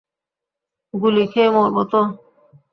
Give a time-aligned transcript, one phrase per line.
[0.93, 2.01] গুলি খেয়ে মরবো তো।